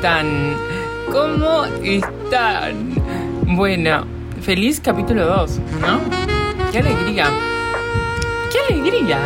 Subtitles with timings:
[0.00, 0.56] locas, ¿cómo están?
[1.12, 3.56] ¿Cómo están?
[3.56, 4.06] Bueno,
[4.40, 6.00] feliz capítulo 2, ¿no?
[6.70, 7.26] ¡Qué alegría!
[8.50, 9.18] ¡Qué alegría!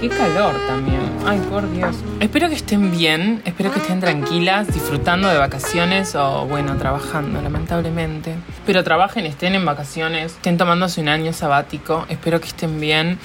[0.00, 1.00] ¡Qué calor también!
[1.26, 1.96] Ay, por Dios.
[2.20, 8.34] Espero que estén bien, espero que estén tranquilas, disfrutando de vacaciones o, bueno, trabajando, lamentablemente.
[8.66, 13.18] Pero trabajen, estén en vacaciones, estén tomándose un año sabático, espero que estén bien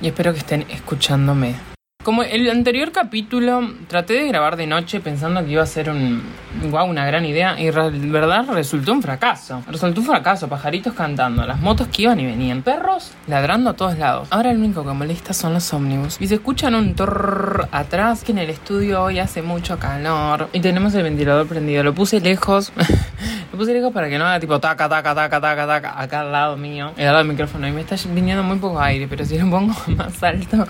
[0.00, 1.69] y espero que estén escuchándome.
[2.02, 6.22] Como el anterior capítulo, traté de grabar de noche pensando que iba a ser un,
[6.70, 9.62] wow, una gran idea y la verdad resultó un fracaso.
[9.68, 13.98] Resultó un fracaso, pajaritos cantando, las motos que iban y venían, perros ladrando a todos
[13.98, 14.28] lados.
[14.30, 16.16] Ahora lo único que molesta son los ómnibus.
[16.22, 20.60] Y se escuchan un torrrr atrás que en el estudio hoy hace mucho calor y
[20.60, 21.82] tenemos el ventilador prendido.
[21.82, 22.72] Lo puse lejos.
[23.52, 26.30] Lo puse lejos para que no haga tipo taca, taca, taca, taca, taca, acá al
[26.30, 27.66] lado mío, al lado del micrófono.
[27.66, 30.64] Y me está viniendo muy poco aire, pero si lo pongo más alto,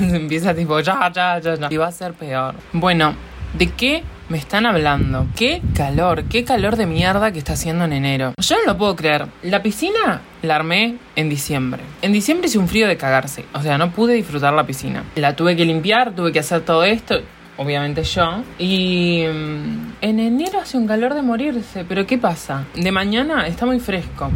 [0.00, 1.68] empieza tipo ya, ya, ya, ya.
[1.70, 2.54] Y va a ser peor.
[2.72, 3.14] Bueno,
[3.56, 5.26] ¿de qué me están hablando?
[5.36, 6.24] ¿Qué calor?
[6.24, 8.34] ¿Qué calor de mierda que está haciendo en enero?
[8.38, 9.26] Yo no lo puedo creer.
[9.42, 11.82] La piscina la armé en diciembre.
[12.02, 13.44] En diciembre hice un frío de cagarse.
[13.54, 15.04] O sea, no pude disfrutar la piscina.
[15.16, 17.20] La tuve que limpiar, tuve que hacer todo esto
[17.60, 18.42] obviamente yo.
[18.58, 22.64] Y mm, en enero hace un calor de morirse, pero ¿qué pasa?
[22.74, 24.30] De mañana está muy fresco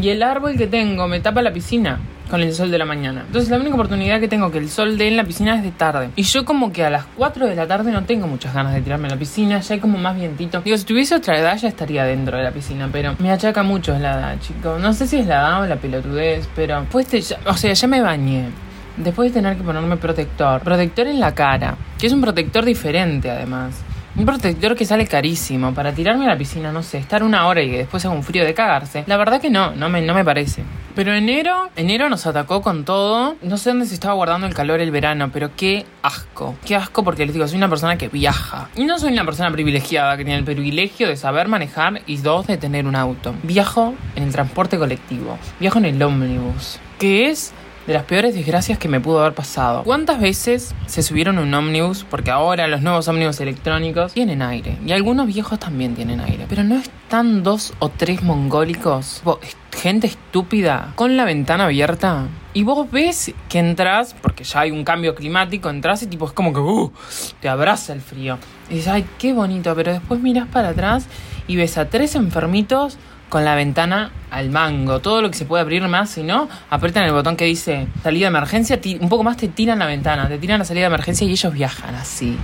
[0.00, 1.98] y el árbol que tengo me tapa la piscina
[2.30, 3.24] con el sol de la mañana.
[3.26, 5.72] Entonces la única oportunidad que tengo que el sol dé en la piscina es de
[5.72, 6.10] tarde.
[6.16, 8.80] Y yo como que a las 4 de la tarde no tengo muchas ganas de
[8.80, 10.60] tirarme a la piscina, ya hay como más vientito.
[10.60, 13.98] Digo, si tuviese otra edad ya estaría dentro de la piscina, pero me achaca mucho
[13.98, 14.78] la edad, chico.
[14.78, 18.00] No sé si es la edad o la pelotudez, pero pues o sea, ya me
[18.00, 18.48] bañé.
[18.96, 20.60] Después de tener que ponerme protector.
[20.60, 21.76] Protector en la cara.
[21.98, 23.82] Que es un protector diferente además.
[24.16, 25.72] Un protector que sale carísimo.
[25.72, 28.22] Para tirarme a la piscina, no sé, estar una hora y que después haga un
[28.22, 29.04] frío de cagarse.
[29.06, 30.64] La verdad que no, no me, no me parece.
[30.94, 33.36] Pero enero, enero nos atacó con todo.
[33.42, 36.56] No sé dónde se estaba guardando el calor el verano, pero qué asco.
[36.66, 38.68] Qué asco porque les digo, soy una persona que viaja.
[38.74, 42.46] Y no soy una persona privilegiada que tiene el privilegio de saber manejar y dos,
[42.48, 43.34] de tener un auto.
[43.44, 45.38] Viajo en el transporte colectivo.
[45.60, 46.80] Viajo en el ómnibus.
[46.98, 47.54] Que es
[47.90, 49.82] de las peores desgracias que me pudo haber pasado.
[49.82, 52.06] ¿Cuántas veces se subieron un ómnibus?
[52.08, 54.78] Porque ahora los nuevos ómnibus electrónicos tienen aire.
[54.86, 56.46] Y algunos viejos también tienen aire.
[56.48, 59.24] Pero no están dos o tres mongólicos,
[59.72, 62.28] gente estúpida, con la ventana abierta.
[62.54, 66.32] Y vos ves que entras, porque ya hay un cambio climático, entras y tipo es
[66.32, 66.92] como que uh,
[67.40, 68.38] te abraza el frío.
[68.68, 69.74] Y dices, ay, qué bonito.
[69.74, 71.08] Pero después miras para atrás
[71.48, 72.98] y ves a tres enfermitos
[73.30, 75.00] con la ventana al mango.
[75.00, 78.26] Todo lo que se puede abrir más, si no, apretan el botón que dice salida
[78.26, 81.26] de emergencia, un poco más te tiran la ventana, te tiran la salida de emergencia
[81.26, 82.36] y ellos viajan así.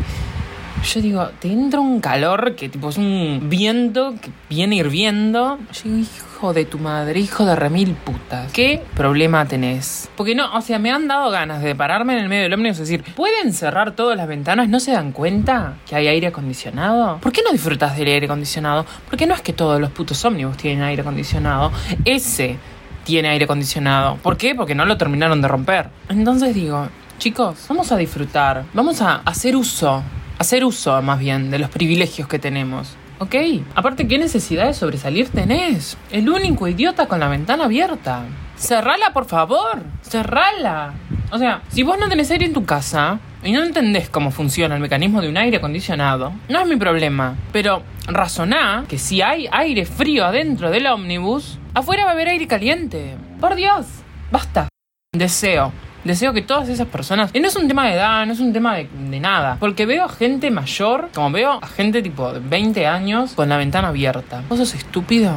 [0.84, 5.58] Yo digo, te entra un calor que tipo es un viento que viene hirviendo.
[5.72, 8.52] Yo digo, hijo de tu madre, hijo de remil putas.
[8.52, 10.08] ¿Qué problema tenés?
[10.16, 12.78] Porque no, o sea, me han dado ganas de pararme en el medio del ómnibus
[12.78, 14.68] y decir, ¿pueden cerrar todas las ventanas?
[14.68, 17.18] ¿No se dan cuenta que hay aire acondicionado?
[17.18, 18.86] ¿Por qué no disfrutas del aire acondicionado?
[19.08, 21.72] Porque no es que todos los putos ómnibus tienen aire acondicionado.
[22.04, 22.58] Ese
[23.04, 24.16] tiene aire acondicionado.
[24.16, 24.54] ¿Por qué?
[24.54, 25.88] Porque no lo terminaron de romper.
[26.08, 26.88] Entonces digo,
[27.18, 30.02] chicos, vamos a disfrutar, vamos a hacer uso
[30.38, 32.96] hacer uso más bien de los privilegios que tenemos.
[33.18, 33.34] ¿Ok?
[33.74, 35.96] Aparte, ¿qué necesidad de sobresalir tenés?
[36.10, 38.24] El único idiota con la ventana abierta.
[38.56, 39.82] Cerrala, por favor.
[40.02, 40.94] Cerrala.
[41.30, 44.74] O sea, si vos no tenés aire en tu casa y no entendés cómo funciona
[44.74, 47.36] el mecanismo de un aire acondicionado, no es mi problema.
[47.52, 52.46] Pero razoná que si hay aire frío adentro del ómnibus, afuera va a haber aire
[52.46, 53.16] caliente.
[53.40, 53.86] Por Dios.
[54.30, 54.68] Basta.
[55.12, 55.72] Deseo
[56.06, 57.30] deseo que todas esas personas.
[57.34, 58.88] Y no es un tema de edad, no es un tema de,
[59.20, 59.56] nada.
[59.58, 63.56] Porque veo a gente mayor, como veo a gente tipo de 20 años con la
[63.56, 64.42] ventana abierta.
[64.48, 65.32] ¿Vos sos estúpido?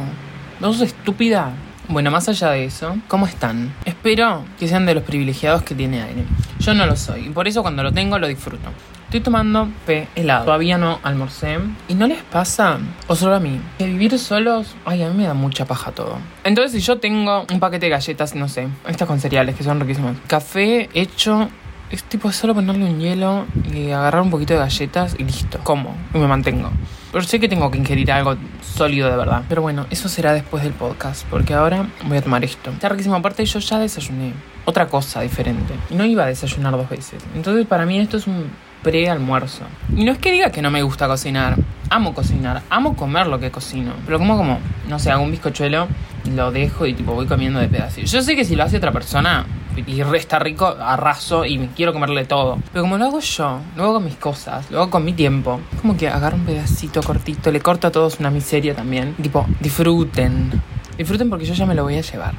[0.60, 1.50] ¿Vos sos estúpida?
[1.88, 3.74] Bueno, más allá de eso, ¿cómo están?
[3.84, 6.24] Espero que sean de los privilegiados que tiene aire.
[6.60, 8.70] Yo no lo soy, y por eso cuando lo tengo lo disfruto.
[9.10, 10.44] Estoy tomando pe helado.
[10.44, 11.58] Todavía no almorcé.
[11.88, 12.78] ¿Y no les pasa?
[13.08, 13.60] O solo a mí.
[13.76, 16.18] Que vivir solos, ay, a mí me da mucha paja todo.
[16.44, 19.80] Entonces, si yo tengo un paquete de galletas, no sé, estas con cereales que son
[19.80, 20.16] riquísimas.
[20.28, 21.48] Café hecho
[21.90, 25.58] es tipo solo ponerle un hielo y agarrar un poquito de galletas y listo.
[25.64, 26.70] Como Y me mantengo.
[27.10, 29.42] Pero sé que tengo que ingerir algo sólido de verdad.
[29.48, 31.26] Pero bueno, eso será después del podcast.
[31.28, 32.70] Porque ahora voy a tomar esto.
[32.70, 33.16] Está riquísimo.
[33.16, 34.34] Aparte, yo ya desayuné.
[34.66, 35.74] Otra cosa diferente.
[35.90, 37.20] Y no iba a desayunar dos veces.
[37.34, 39.64] Entonces, para mí esto es un pre-almuerzo.
[39.96, 41.56] Y no es que diga que no me gusta cocinar.
[41.90, 43.92] Amo cocinar, amo comer lo que cocino.
[44.06, 45.88] Pero como como, no sé, hago un bizcochuelo,
[46.34, 48.10] lo dejo y tipo voy comiendo de pedazos.
[48.10, 49.46] Yo sé que si lo hace otra persona
[49.86, 52.58] y está rico, arraso y quiero comerle todo.
[52.72, 55.60] Pero como lo hago yo, lo hago con mis cosas, lo hago con mi tiempo.
[55.80, 59.14] Como que agarro un pedacito cortito, le corto a todos una miseria también.
[59.14, 60.62] Tipo, disfruten.
[60.96, 62.34] Disfruten porque yo ya me lo voy a llevar.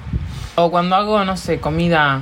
[0.55, 2.21] O cuando hago, no sé, comida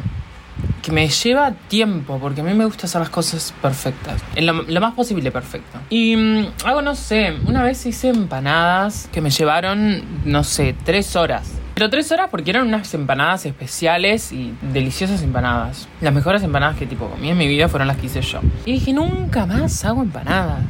[0.82, 4.82] que me lleva tiempo, porque a mí me gusta hacer las cosas perfectas, en lo,
[4.82, 5.80] más posible perfecto.
[5.90, 11.16] Y mm, hago, no sé, una vez hice empanadas que me llevaron, no sé, tres
[11.16, 11.52] horas.
[11.74, 15.88] Pero tres horas porque eran unas empanadas especiales y deliciosas empanadas.
[16.02, 18.42] Las mejores empanadas que tipo comí en mi vida fueron las que hice yo.
[18.66, 20.66] Y dije, nunca más hago empanadas.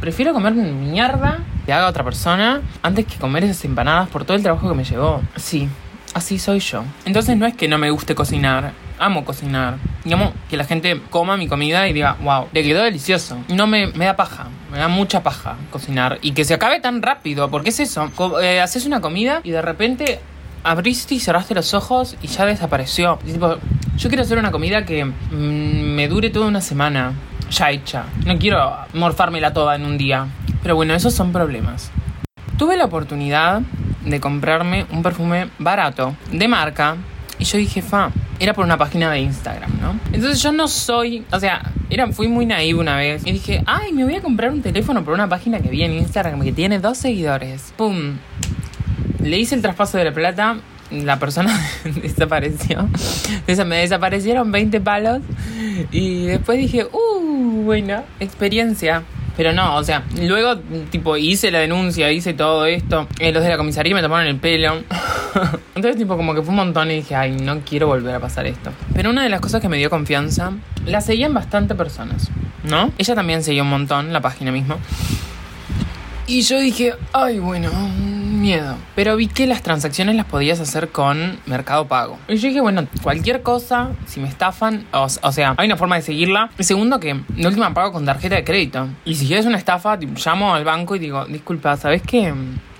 [0.00, 4.42] Prefiero comer mierda que haga otra persona antes que comer esas empanadas por todo el
[4.42, 5.22] trabajo que me llevó.
[5.36, 5.68] Sí,
[6.14, 6.82] así soy yo.
[7.04, 8.72] Entonces no es que no me guste cocinar.
[8.98, 9.76] Amo cocinar.
[10.10, 13.38] Amo que la gente coma mi comida y diga, wow, le quedó delicioso.
[13.48, 14.48] No me, me da paja.
[14.72, 16.18] Me da mucha paja cocinar.
[16.22, 17.50] Y que se acabe tan rápido.
[17.50, 18.10] Porque es eso.
[18.42, 20.20] Eh, haces una comida y de repente
[20.64, 23.18] abriste y cerraste los ojos y ya desapareció.
[23.26, 23.56] Y tipo,
[23.96, 27.12] yo quiero hacer una comida que mm, me dure toda una semana.
[27.50, 28.04] Ya hecha.
[28.26, 30.26] No quiero morfármela toda en un día.
[30.62, 31.90] Pero bueno, esos son problemas.
[32.58, 33.62] Tuve la oportunidad
[34.04, 36.96] de comprarme un perfume barato, de marca,
[37.38, 38.10] y yo dije, fa,
[38.40, 39.98] era por una página de Instagram, ¿no?
[40.12, 43.92] Entonces yo no soy, o sea, era, fui muy naive una vez y dije, ay,
[43.92, 46.78] me voy a comprar un teléfono por una página que vi en Instagram que tiene
[46.78, 47.72] dos seguidores.
[47.76, 48.16] ¡Pum!
[49.22, 50.58] Le hice el traspaso de la plata,
[50.90, 51.58] la persona
[52.02, 52.80] desapareció.
[52.80, 55.20] Entonces me desaparecieron 20 palos
[55.90, 59.02] y después dije, uh, bueno, experiencia.
[59.36, 60.58] Pero no, o sea, luego,
[60.90, 63.06] tipo, hice la denuncia, hice todo esto.
[63.20, 64.82] Eh, los de la comisaría me tomaron el pelo.
[65.78, 68.48] Entonces, tipo, como que fue un montón y dije, ay, no quiero volver a pasar
[68.48, 68.72] esto.
[68.94, 70.50] Pero una de las cosas que me dio confianza,
[70.84, 72.30] la seguían bastante personas,
[72.64, 72.90] ¿no?
[72.98, 74.76] Ella también seguía un montón, la página misma.
[76.26, 78.74] Y yo dije, ay, bueno, miedo.
[78.96, 82.18] Pero vi que las transacciones las podías hacer con Mercado Pago.
[82.26, 86.02] Y yo dije, bueno, cualquier cosa, si me estafan, o, sea, hay una forma de
[86.02, 86.50] seguirla.
[86.58, 88.88] Y segundo, que de última pago con tarjeta de crédito.
[89.04, 92.34] Y si es una estafa, llamo al banco y digo, disculpa, ¿sabes qué?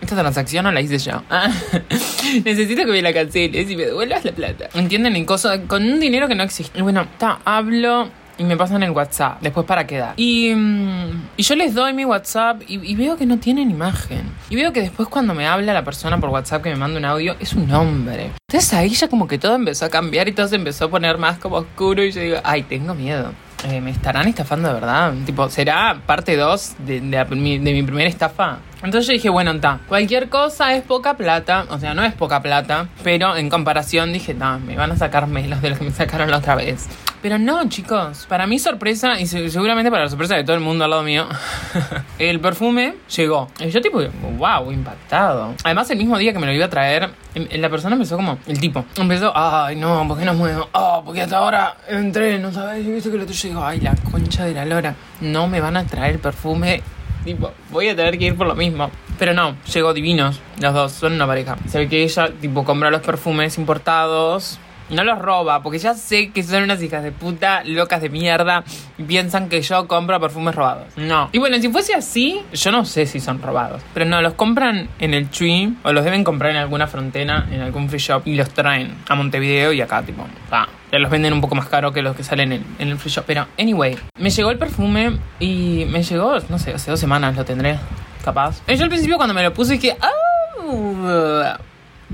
[0.09, 1.23] Esta transacción no la hice yo.
[2.45, 4.71] Necesito que me la canceles y me devuelvas la plata.
[4.73, 5.17] ¿Entienden?
[5.17, 6.79] En cosa, con un dinero que no existe.
[6.79, 8.09] Y bueno, ta, hablo
[8.39, 10.15] y me pasan el WhatsApp después para quedar.
[10.17, 14.23] Y, mm, y yo les doy mi WhatsApp y, y veo que no tienen imagen.
[14.49, 17.05] Y veo que después cuando me habla la persona por WhatsApp que me manda un
[17.05, 18.31] audio, es un hombre.
[18.49, 21.19] Entonces ahí ya como que todo empezó a cambiar y todo se empezó a poner
[21.19, 23.35] más como oscuro y yo digo, ay, tengo miedo.
[23.65, 25.13] Eh, ¿Me estarán estafando de verdad?
[25.27, 28.61] Tipo, ¿será parte 2 de, de, mi, de mi primera estafa?
[28.83, 32.41] Entonces yo dije, bueno, está, cualquier cosa es poca plata, o sea, no es poca
[32.43, 35.91] plata, pero en comparación dije, no, me van a sacar menos de lo que me
[35.91, 36.87] sacaron la otra vez.
[37.21, 40.63] Pero no, chicos, para mi sorpresa, y se- seguramente para la sorpresa de todo el
[40.63, 41.27] mundo al lado mío,
[42.21, 43.49] el perfume llegó.
[43.59, 44.01] Y yo tipo,
[44.37, 45.55] wow, impactado.
[45.65, 48.39] Además, el mismo día que me lo iba a traer, em- la persona empezó como,
[48.47, 50.69] el tipo, empezó, ay, no, ¿por qué no muevo?
[50.73, 53.97] Oh, porque hasta ahora entré, no sabes, y viste que lo tuyo digo, ay, la
[54.11, 54.95] concha de la lora.
[55.21, 56.83] No me van a traer perfume
[57.29, 58.91] Tipo, voy a tener que ir por lo mismo.
[59.19, 60.41] Pero no, llegó divinos.
[60.63, 61.59] Los dos son una pareja.
[61.69, 64.59] Se ve que ella, tipo, compra los perfumes importados.
[64.91, 68.65] No los roba, porque ya sé que son unas hijas de puta locas de mierda
[68.97, 70.87] y piensan que yo compro perfumes robados.
[70.97, 71.29] No.
[71.33, 73.83] Y bueno, si fuese así, yo no sé si son robados.
[73.93, 77.61] Pero no, los compran en el Chui o los deben comprar en alguna frontera, en
[77.61, 81.33] algún free shop y los traen a Montevideo y acá, tipo, ah, ya los venden
[81.33, 83.25] un poco más caro que los que salen en, en el free shop.
[83.27, 87.45] Pero, anyway, me llegó el perfume y me llegó, no sé, hace dos semanas lo
[87.45, 87.79] tendré,
[88.25, 88.63] capaz.
[88.67, 91.59] Y yo al principio cuando me lo puse dije, ¡ah!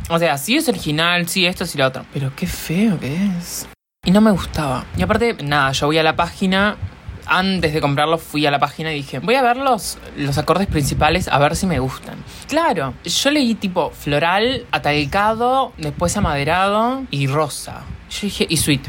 [0.09, 2.05] O sea, sí es original, sí esto, sí lo otro.
[2.13, 3.69] Pero qué feo que es.
[4.05, 4.85] Y no me gustaba.
[4.97, 6.77] Y aparte, nada, yo voy a la página.
[7.27, 10.67] Antes de comprarlo fui a la página y dije, voy a ver los, los acordes
[10.67, 12.17] principales a ver si me gustan.
[12.49, 17.81] Claro, yo leí tipo floral, atalcado, después amaderado y rosa.
[18.11, 18.83] Yo dije, y sweet.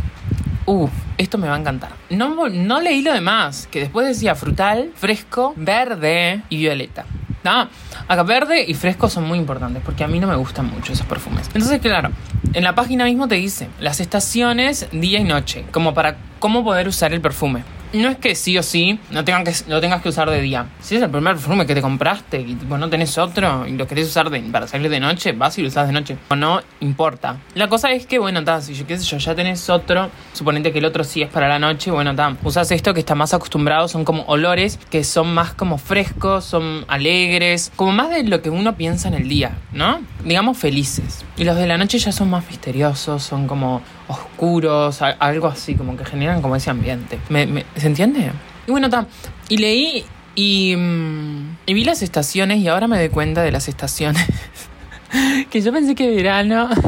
[0.66, 1.92] Uh, esto me va a encantar.
[2.10, 7.06] No, no leí lo demás, que después decía frutal, fresco, verde y violeta.
[7.46, 11.06] Acá verde y fresco son muy importantes porque a mí no me gustan mucho esos
[11.06, 11.48] perfumes.
[11.48, 12.10] Entonces, claro,
[12.54, 16.88] en la página mismo te dice las estaciones día y noche, como para cómo poder
[16.88, 17.64] usar el perfume.
[17.94, 20.66] No es que sí o sí no, tengan que, lo tengas que usar de día.
[20.82, 24.08] Si es el primer perfume que te compraste y no tenés otro y lo querés
[24.08, 26.18] usar de- para salir de noche, vas y lo usas de noche.
[26.30, 27.38] O no importa.
[27.54, 30.72] La cosa es que, bueno, ta, si yo qué sé yo, ya tenés otro, suponete
[30.74, 33.34] que el otro sí es para la noche, bueno, ta, usas esto que está más
[33.34, 38.42] acostumbrado, son como olores que son más como frescos, son alegres, como más de lo
[38.42, 40.00] que uno piensa en el día, ¿no?
[40.24, 41.24] Digamos felices.
[41.38, 45.96] Y los de la noche ya son más misteriosos, son como oscuros, algo así, como
[45.98, 47.20] que generan como ese ambiente.
[47.30, 48.32] ¿Me, me- se entiende?
[48.68, 49.06] Y bueno, ta,
[49.50, 53.68] y leí y, mm, y vi las estaciones y ahora me doy cuenta de las
[53.68, 54.26] estaciones.
[55.50, 56.70] que yo pensé que verano...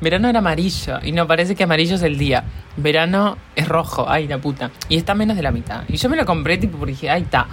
[0.00, 2.44] Verano era amarillo y no parece que amarillo es el día.
[2.76, 4.70] Verano es rojo, ay la puta.
[4.88, 5.82] Y está menos de la mitad.
[5.88, 7.48] Y yo me lo compré tipo porque dije, ay está.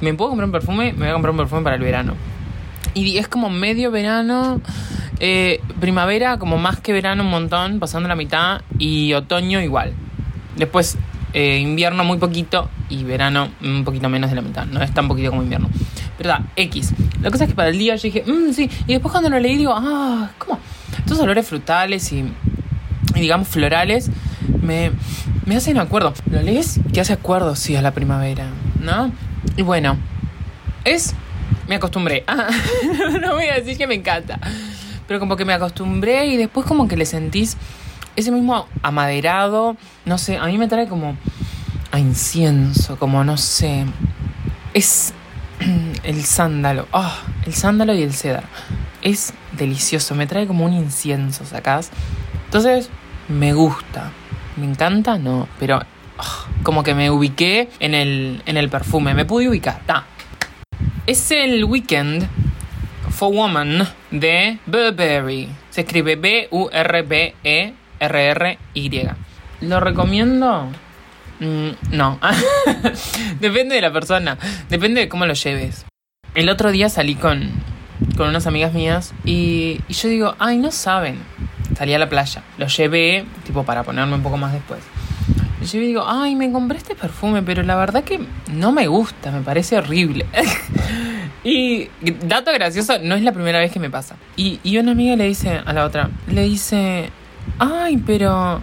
[0.00, 0.92] ¿Me puedo comprar un perfume?
[0.94, 2.14] Me voy a comprar un perfume para el verano.
[2.94, 4.60] Y es como medio verano,
[5.20, 9.92] Eh, primavera como más que verano un montón, pasando la mitad, y otoño igual.
[10.56, 10.98] Después
[11.32, 14.66] eh, invierno muy poquito y verano un poquito menos de la mitad.
[14.66, 15.68] No es tan poquito como invierno.
[16.18, 16.92] Pero da, X.
[17.22, 18.68] La cosa es que para el día yo dije, mmm, sí.
[18.88, 20.58] Y después cuando lo leí digo, ah, ¿cómo?
[20.98, 22.24] Estos olores frutales y,
[23.14, 24.10] digamos florales
[24.62, 24.90] me,
[25.46, 26.12] me hacen acuerdo.
[26.28, 28.46] Lo lees y hace acuerdo, sí, a la primavera,
[28.80, 29.12] ¿no?
[29.56, 29.96] Y bueno,
[30.84, 31.14] es...
[31.68, 32.24] Me acostumbré.
[32.28, 32.48] Ah,
[33.20, 34.38] no voy a decir que me encanta.
[35.06, 37.56] Pero como que me acostumbré y después como que le sentís
[38.16, 41.16] ese mismo amaderado, no sé, a mí me trae como
[41.90, 43.84] a incienso, como no sé.
[44.72, 45.12] Es
[46.04, 47.14] el sándalo, oh,
[47.46, 48.44] el sándalo y el cedar.
[49.02, 51.90] Es delicioso, me trae como un incienso, ¿sacás?
[52.46, 52.88] Entonces,
[53.28, 54.10] me gusta.
[54.56, 55.18] ¿Me encanta?
[55.18, 55.80] No, pero
[56.18, 59.80] oh, como que me ubiqué en el, en el perfume, me pude ubicar.
[59.86, 60.06] Ta.
[61.06, 62.26] Es el weekend
[63.10, 65.50] for Woman de Burberry.
[65.68, 69.10] Se escribe B-U-R-B-E RRY.
[69.60, 70.70] ¿Lo recomiendo?
[71.40, 72.18] Mm, no.
[73.40, 74.38] Depende de la persona.
[74.70, 75.84] Depende de cómo lo lleves.
[76.34, 77.50] El otro día salí con,
[78.16, 81.18] con unas amigas mías y, y yo digo, ay, no saben.
[81.76, 82.42] Salí a la playa.
[82.56, 84.80] Lo llevé, tipo, para ponerme un poco más después.
[85.64, 88.20] Lo llevé y digo, ay, me compré este perfume, pero la verdad que
[88.52, 90.26] no me gusta, me parece horrible.
[91.42, 91.88] y
[92.26, 94.16] dato gracioso, no es la primera vez que me pasa.
[94.36, 97.08] Y, y una amiga le dice a la otra, le dice,
[97.58, 98.60] ay, pero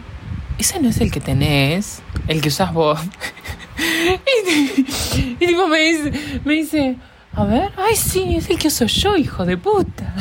[0.59, 2.99] ese no es el que tenés, el que usas vos.
[5.39, 6.97] y, tipo me dice, me dice,
[7.33, 10.13] a ver, ay, sí, es el que uso yo, hijo de puta.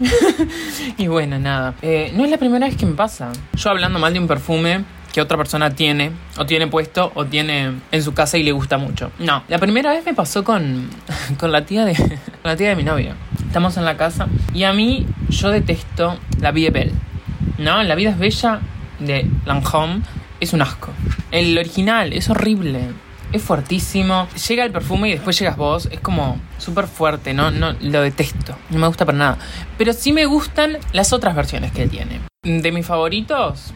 [0.98, 1.76] y bueno, nada.
[1.80, 3.30] Eh, no es la primera vez que me pasa.
[3.54, 7.72] Yo hablando mal de un perfume que otra persona tiene, o tiene puesto, o tiene
[7.90, 9.12] en su casa y le gusta mucho.
[9.18, 10.88] No, la primera vez me pasó con,
[11.38, 11.94] con la tía de
[12.44, 13.14] la tía de mi novia.
[13.46, 16.92] Estamos en la casa y a mí yo detesto la Vie Belle.
[17.58, 17.82] ¿no?
[17.82, 18.60] La vida es bella
[18.98, 20.02] de Lancôme
[20.40, 20.90] es un asco.
[21.30, 22.80] El original es horrible.
[23.32, 24.26] Es fuertísimo.
[24.48, 25.88] Llega el perfume y después llegas vos.
[25.90, 27.50] Es como súper fuerte, ¿no?
[27.50, 28.56] no Lo detesto.
[28.70, 29.38] No me gusta para nada.
[29.78, 32.20] Pero sí me gustan las otras versiones que tiene.
[32.42, 33.72] De mis favoritos,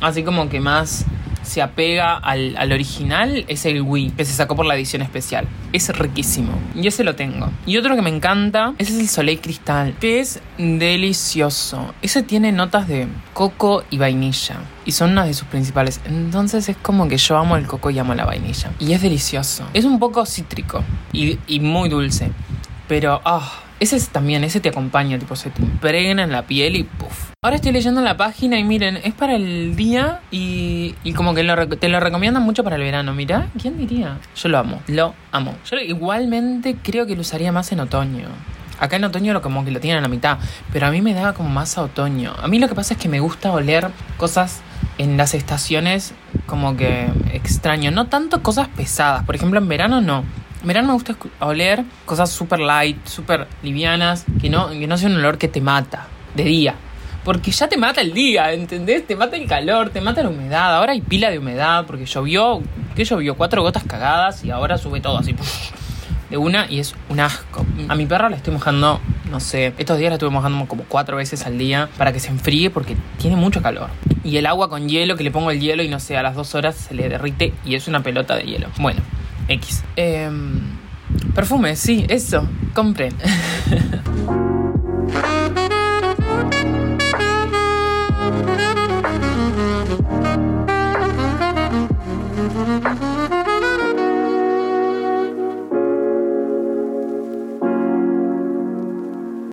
[0.00, 1.04] así como que más
[1.48, 5.48] se apega al, al, original es el Wii, que se sacó por la edición especial.
[5.72, 6.52] Es riquísimo.
[6.74, 7.50] Y ese lo tengo.
[7.66, 11.94] Y otro que me encanta, ese es el Soleil Cristal, que es delicioso.
[12.02, 14.56] Ese tiene notas de coco y vainilla.
[14.84, 16.00] Y son unas de sus principales.
[16.04, 18.70] Entonces es como que yo amo el coco y amo la vainilla.
[18.78, 19.64] Y es delicioso.
[19.72, 22.30] Es un poco cítrico y, y muy dulce.
[22.88, 26.76] Pero, ah, ese es también, ese te acompaña, tipo, se te impregna en la piel
[26.76, 27.30] y puff.
[27.42, 31.44] Ahora estoy leyendo la página y miren, es para el día y, y como que
[31.78, 33.14] te lo recomiendan mucho para el verano.
[33.14, 34.18] Mirá, ¿quién diría?
[34.34, 35.54] Yo lo amo, lo amo.
[35.70, 38.26] Yo igualmente creo que lo usaría más en otoño.
[38.80, 40.38] Acá en otoño lo como que lo tienen a la mitad,
[40.72, 42.34] pero a mí me da como más a otoño.
[42.40, 44.60] A mí lo que pasa es que me gusta oler cosas
[44.98, 46.14] en las estaciones
[46.46, 49.24] como que extraño, no tanto cosas pesadas.
[49.24, 50.24] Por ejemplo, en verano no.
[50.62, 55.08] En verano me gusta oler cosas super light, super livianas, que no, que no sea
[55.08, 56.74] un olor que te mata de día.
[57.24, 59.06] Porque ya te mata el día, ¿entendés?
[59.06, 60.74] Te mata el calor, te mata la humedad.
[60.76, 62.62] Ahora hay pila de humedad porque llovió,
[62.96, 63.36] ¿qué llovió?
[63.36, 65.34] Cuatro gotas cagadas y ahora sube todo así
[66.30, 67.64] de una y es un asco.
[67.88, 69.00] A mi perra la estoy mojando,
[69.30, 72.28] no sé, estos días la estuve mojando como cuatro veces al día para que se
[72.28, 73.90] enfríe porque tiene mucho calor.
[74.24, 76.34] Y el agua con hielo, que le pongo el hielo y no sé, a las
[76.34, 78.68] dos horas se le derrite y es una pelota de hielo.
[78.78, 79.00] Bueno,
[79.48, 79.82] X.
[79.96, 80.30] Eh,
[81.34, 83.14] perfume, sí, eso, compren.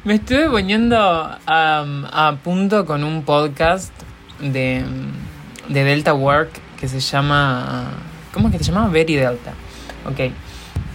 [0.04, 3.92] Me estuve poniendo a punto con un podcast
[4.40, 4.84] de,
[5.68, 7.86] de Delta Work que se llama.
[8.32, 8.88] ¿Cómo es que se llama?
[8.90, 9.54] Very Delta.
[10.06, 10.32] Ok.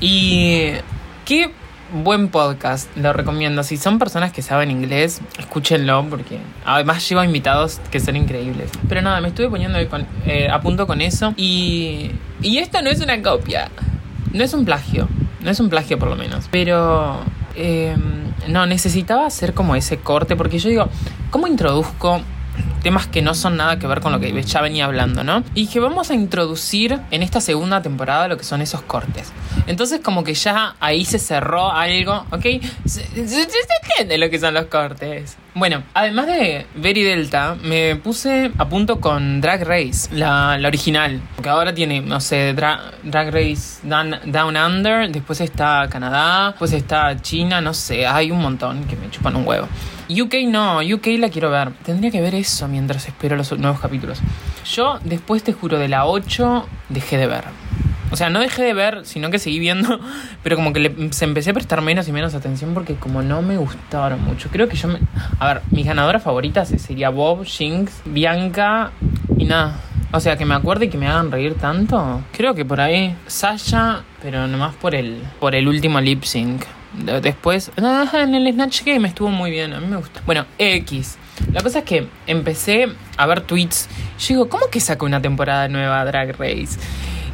[0.01, 0.73] Y.
[1.25, 1.53] Qué
[1.93, 3.63] buen podcast, lo recomiendo.
[3.63, 8.71] Si son personas que saben inglés, escúchenlo porque además llevo invitados que son increíbles.
[8.89, 9.79] Pero nada, me estuve poniendo
[10.27, 12.13] eh, a punto con eso y,
[12.43, 13.71] y esto no es una copia,
[14.33, 15.09] no es un plagio,
[15.43, 16.47] no es un plagio por lo menos.
[16.51, 17.21] Pero
[17.57, 17.97] eh,
[18.49, 20.89] no, necesitaba hacer como ese corte porque yo digo,
[21.31, 22.21] ¿cómo introduzco
[22.81, 25.45] temas que no son nada que ver con lo que ya venía hablando, ¿no?
[25.55, 29.33] Y que vamos a introducir en esta segunda temporada lo que son esos cortes.
[29.67, 32.47] Entonces como que ya ahí se cerró algo, ¿ok?
[32.85, 35.37] Se, entiende lo que son los cortes.
[35.55, 41.21] Bueno, además de Very Delta, me puse a punto con Drag Race, la, original.
[41.43, 47.61] Que ahora tiene, no sé, Drag Race Down, Under, después está Canadá, después está China,
[47.61, 49.69] no sé, hay un montón que me chupan un huevo.
[50.11, 51.73] UK no, UK la quiero ver.
[51.85, 54.21] Tendría que ver eso mientras espero los nuevos capítulos.
[54.65, 57.45] Yo después te juro de la 8 dejé de ver.
[58.11, 60.01] O sea, no dejé de ver, sino que seguí viendo,
[60.43, 63.41] pero como que le, se empecé a prestar menos y menos atención porque como no
[63.43, 64.49] me gustaron mucho.
[64.51, 64.99] Creo que yo me...
[65.39, 68.91] A ver, mis ganadoras favoritas sería Bob, Jinx, Bianca
[69.39, 69.79] y nada.
[70.13, 72.23] O sea, que me acuerde y que me hagan reír tanto.
[72.33, 76.65] Creo que por ahí Sasha, pero nomás por el, por el último lip sync.
[77.23, 80.21] Después, en el Snatch Game estuvo muy bien, a mí me gusta.
[80.27, 81.17] Bueno, X.
[81.53, 83.89] La cosa es que empecé a ver tweets.
[84.19, 86.79] Yo digo, ¿cómo que saco una temporada nueva Drag Race?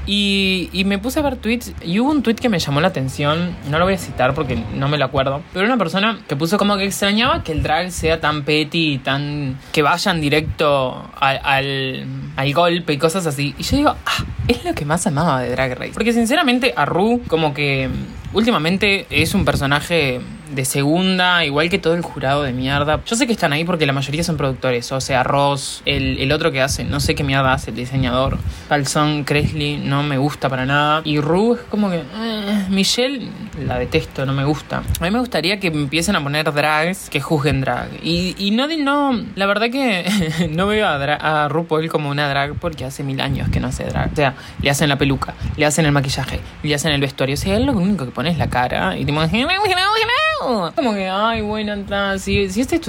[0.06, 2.88] Y, y, me puse a ver tweets y hubo un tweet que me llamó la
[2.88, 6.36] atención, no lo voy a citar porque no me lo acuerdo, pero una persona que
[6.36, 9.58] puso como que extrañaba que el drag sea tan petty y tan...
[9.72, 13.54] que vayan directo al, al, al golpe y cosas así.
[13.58, 15.92] Y yo digo, ah, es lo que más amaba de Drag Race.
[15.92, 17.88] Porque sinceramente a Ru como que
[18.32, 23.00] últimamente es un personaje de segunda, igual que todo el jurado de mierda.
[23.04, 26.32] Yo sé que están ahí porque la mayoría son productores, o sea, Ross, el, el
[26.32, 28.38] otro que hace, no sé qué mierda hace, el diseñador.
[28.68, 31.02] Calzón, Cresley, no me gusta para nada.
[31.04, 31.98] Y Ru es como que...
[31.98, 33.28] Eh, Michelle
[33.64, 34.78] la detesto, no me gusta.
[34.78, 37.88] A mí me gustaría que empiecen a poner drags que juzguen drag.
[38.02, 40.04] Y, y no, no, la verdad que
[40.50, 43.68] no veo a, dra a RuPaul como una drag porque hace mil años que no
[43.68, 44.12] hace drag.
[44.12, 47.34] O sea, le hacen la peluca, le hacen el maquillaje, le hacen el vestuario.
[47.34, 49.12] O sea, él lo único que pone es la cara y te
[50.40, 51.74] como que, ay, bueno,
[52.18, 52.80] si, si este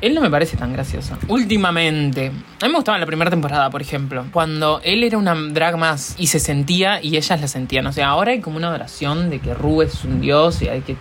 [0.00, 1.16] él no me parece tan gracioso.
[1.28, 5.76] Últimamente, a mí me gustaba la primera temporada, por ejemplo, cuando él era una drag
[5.76, 7.86] más y se sentía y ellas la sentían.
[7.86, 10.82] O sea, ahora hay como una adoración de que Ru es un dios y hay
[10.82, 10.96] que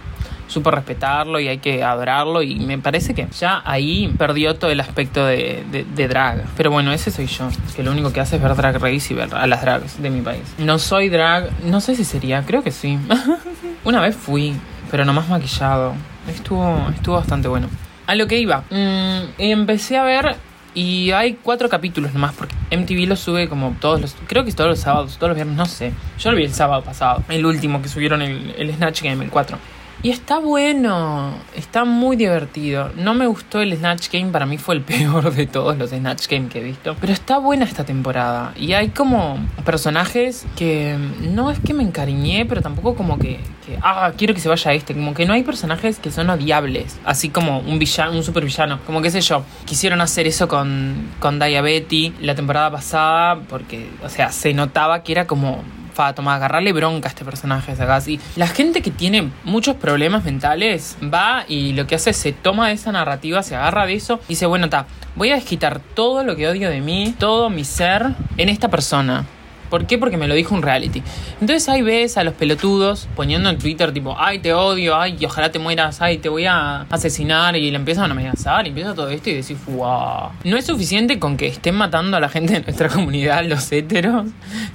[0.49, 4.79] súper respetarlo y hay que adorarlo y me parece que ya ahí perdió todo el
[4.79, 6.45] aspecto de, de, drag.
[6.57, 9.15] Pero bueno, ese soy yo, que lo único que hace es ver Drag Race y
[9.15, 10.43] ver a las drags de mi país.
[10.57, 12.97] No soy drag, no sé si sería, creo que sí.
[13.85, 14.55] Una vez fui,
[14.89, 15.93] pero nomás maquillado.
[16.27, 17.69] Estuvo, estuvo bastante bueno.
[18.07, 20.35] A lo que iba, mm, empecé a ver
[20.73, 24.15] y hay cuatro capítulos nomás, porque MTV lo sube como todos los.
[24.27, 25.93] Creo que todos los sábados, todos los viernes, no sé.
[26.19, 29.31] Yo lo vi el sábado pasado, el último que subieron el, el Snatch Game, el
[29.31, 29.57] 4.
[30.01, 32.89] Y está bueno, está muy divertido.
[32.95, 36.27] No me gustó el Snatch Game, para mí fue el peor de todos los Snatch
[36.29, 36.95] Game que he visto.
[37.01, 38.53] Pero está buena esta temporada.
[38.55, 40.97] Y hay como personajes que
[41.33, 43.41] no es que me encariñé, pero tampoco como que,
[43.81, 44.93] ah, quiero que se vaya este.
[44.93, 46.97] Como que no hay personajes que son odiables.
[47.03, 48.79] Así como un villano, un super villano.
[48.85, 54.07] Como que sé yo, quisieron hacer eso con, con Diabetes la temporada pasada, porque, o
[54.07, 55.61] sea, se notaba que era como
[56.07, 58.07] Agarrarle bronca a este personaje, ¿sacás?
[58.35, 62.71] La gente que tiene muchos problemas mentales va y lo que hace es se toma
[62.71, 64.85] esa narrativa, se agarra de eso y dice, bueno, está,
[65.15, 68.07] voy a desquitar todo lo que odio de mí, todo mi ser
[68.37, 69.25] en esta persona.
[69.69, 69.97] ¿Por qué?
[69.97, 71.03] Porque me lo dijo un reality.
[71.39, 75.51] Entonces ahí ves a los pelotudos poniendo en Twitter tipo, ay, te odio, ay, ojalá
[75.51, 79.09] te mueras, ay, te voy a asesinar y le empiezan a amenazar y empieza todo
[79.09, 80.29] esto y decís, wow.
[80.43, 84.25] No es suficiente con que estén matando a la gente de nuestra comunidad, los heteros.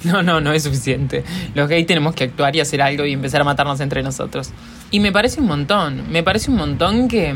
[0.05, 1.25] No, no, no es suficiente.
[1.55, 4.51] Los gays tenemos que actuar y hacer algo y empezar a matarnos entre nosotros.
[4.91, 7.35] Y me parece un montón, me parece un montón que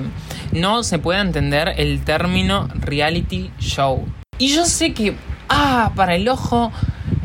[0.52, 4.06] no se pueda entender el término reality show.
[4.38, 5.16] Y yo sé que,
[5.48, 6.70] ah, para el ojo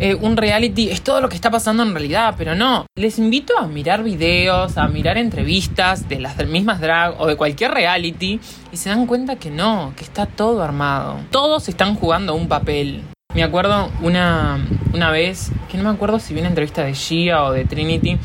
[0.03, 2.85] eh, un reality es todo lo que está pasando en realidad, pero no.
[2.93, 7.71] Les invito a mirar videos, a mirar entrevistas de las mismas drag o de cualquier
[7.71, 8.41] reality
[8.73, 11.21] y se dan cuenta que no, que está todo armado.
[11.31, 13.01] Todos están jugando un papel.
[13.33, 14.59] Me acuerdo una,
[14.91, 18.17] una vez, que no me acuerdo si viene entrevista de Gia o de Trinity,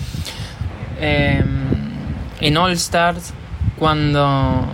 [1.00, 1.44] em,
[2.40, 3.32] en All Stars,
[3.78, 4.66] cuando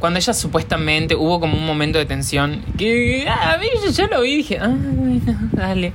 [0.00, 4.30] cuando ella supuestamente hubo como un momento de tensión que a mí yo, lo vi
[4.30, 5.92] y dije, ah, bueno, dale.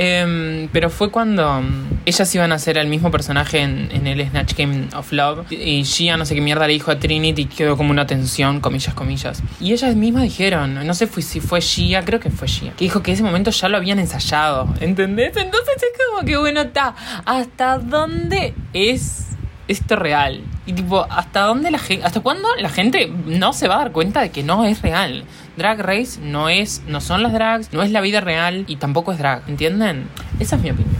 [0.00, 4.54] Em, pero fue cuando mm, ellas iban a ser el mismo personaje en, el Snatch
[4.56, 5.50] Game of Love.
[5.50, 8.60] Y Gia, no sé qué mierda, le dijo a Trinity y quedó como una tensión,
[8.60, 9.42] comillas, comillas.
[9.60, 13.02] Y ellas mismas dijeron, no sé si fue Gia, creo que fue Gia, que dijo
[13.02, 14.72] que ese momento ya lo habían ensayado.
[14.80, 15.36] ¿Entendés?
[15.36, 16.94] Entonces es como que bueno, está.
[17.24, 19.26] ¿Hasta dónde es
[19.66, 20.44] esto real?
[20.64, 23.92] Y tipo, ¿hasta dónde la gente, hasta cuándo la gente no se va a dar
[23.92, 25.24] cuenta de que no es real?
[25.58, 29.12] Drag Race no es, no son las drags, no es la vida real y tampoco
[29.12, 30.08] es drag, ¿entienden?
[30.38, 30.96] Esa es mi opinión.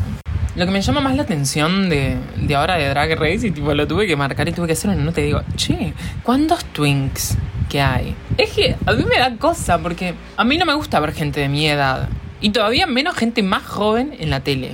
[0.57, 3.73] Lo que me llama más la atención de, de ahora de Drag Race, y tipo
[3.73, 5.93] lo tuve que marcar y tuve que hacer una nota, digo, che,
[6.25, 7.37] ¿cuántos twinks
[7.69, 8.15] que hay?
[8.37, 11.39] Es que a mí me da cosa, porque a mí no me gusta ver gente
[11.39, 12.09] de mi edad.
[12.41, 14.73] Y todavía menos gente más joven en la tele.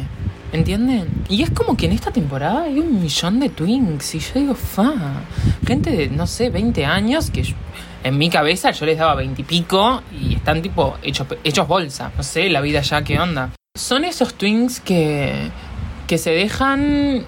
[0.52, 1.08] ¿Entienden?
[1.28, 4.14] Y es como que en esta temporada hay un millón de twinks.
[4.14, 4.92] Y yo digo, fa.
[5.66, 7.42] Gente de, no sé, 20 años que
[8.04, 9.66] en mi cabeza yo les daba 20 y
[10.20, 12.12] y están tipo hechos, hechos bolsa.
[12.16, 13.50] No sé, la vida ya, ¿qué onda?
[13.76, 15.50] Son esos twinks que
[16.06, 17.24] que se dejan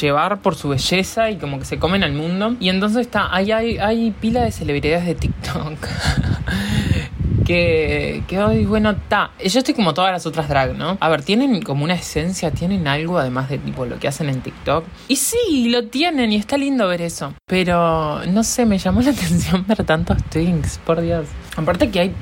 [0.00, 2.56] llevar por su belleza y como que se comen al mundo.
[2.58, 5.78] Y entonces está, hay, hay, hay pila de celebridades de TikTok.
[7.44, 9.30] que, hoy, bueno, está.
[9.44, 10.96] Yo estoy como todas las otras drag, ¿no?
[11.00, 14.40] A ver, tienen como una esencia, tienen algo además de tipo lo que hacen en
[14.40, 14.84] TikTok.
[15.08, 17.34] Y sí, lo tienen y está lindo ver eso.
[17.46, 21.26] Pero no sé, me llamó la atención ver tantos twinks, por Dios.
[21.56, 22.14] Aparte que hay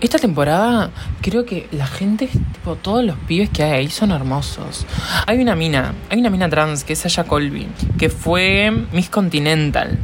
[0.00, 0.90] esta temporada
[1.22, 4.86] creo que la gente, tipo, todos los pibes que hay ahí son hermosos.
[5.26, 7.66] Hay una mina, hay una mina trans que es Sasha Colby,
[7.98, 9.98] que fue Miss Continental.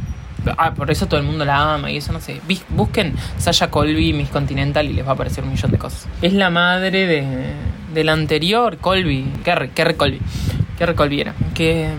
[0.57, 2.41] Ah, por eso todo el mundo la ama y eso no sé.
[2.69, 6.07] Busquen Sasha Colby, Miss Continental y les va a aparecer un millón de cosas.
[6.21, 7.53] Es la madre de,
[7.93, 10.21] del anterior Colby, Kerry, Kerry Colby.
[10.77, 11.33] Kerry Colby era.
[11.53, 11.89] Que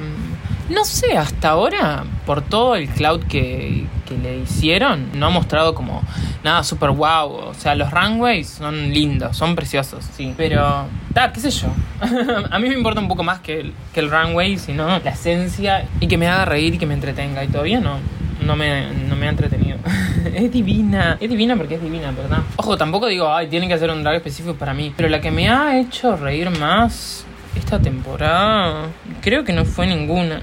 [0.68, 5.74] no sé, hasta ahora, por todo el cloud que, que le hicieron, no ha mostrado
[5.74, 6.02] como
[6.42, 7.30] nada super wow.
[7.48, 10.32] O sea, los runways son lindos, son preciosos, sí.
[10.36, 11.68] Pero, ta, qué sé yo.
[12.50, 15.86] a mí me importa un poco más que el, que el runway, sino la esencia
[16.00, 17.44] y que me haga reír y que me entretenga.
[17.44, 17.98] Y todavía no,
[18.44, 19.78] no me, no me ha entretenido.
[20.34, 21.16] es divina.
[21.20, 22.38] Es divina porque es divina, ¿verdad?
[22.56, 24.92] Ojo, tampoco digo, ay, tienen que hacer un drag específico para mí.
[24.96, 27.26] Pero la que me ha hecho reír más
[27.56, 28.88] esta temporada
[29.20, 30.42] creo que no fue ninguna.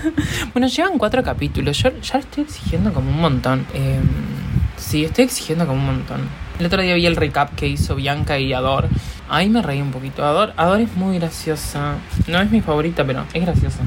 [0.52, 1.78] bueno, llevan cuatro capítulos.
[1.78, 3.66] Yo ya estoy exigiendo como un montón.
[3.74, 3.98] Eh,
[4.76, 6.28] sí, estoy exigiendo como un montón.
[6.58, 8.88] El otro día vi el recap que hizo Bianca y Ador.
[9.28, 10.24] Ahí me reí un poquito.
[10.24, 11.96] Ador, Ador es muy graciosa.
[12.26, 13.80] No es mi favorita, pero es graciosa.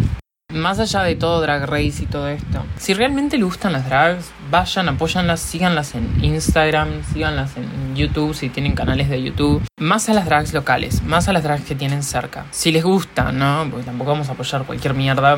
[0.53, 4.31] Más allá de todo Drag Race y todo esto, si realmente le gustan las drags,
[4.49, 9.63] vayan, apóyanlas, síganlas en Instagram, síganlas en YouTube si tienen canales de YouTube.
[9.79, 12.45] Más a las drags locales, más a las drags que tienen cerca.
[12.51, 13.67] Si les gusta, ¿no?
[13.69, 15.37] Porque tampoco vamos a apoyar cualquier mierda